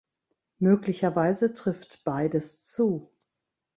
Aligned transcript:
Möglicherweise 0.57 1.53
trifft 1.53 2.03
beides 2.05 2.65
zu. 2.65 3.11